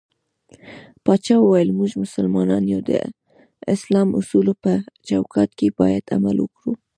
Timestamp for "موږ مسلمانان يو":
1.79-2.79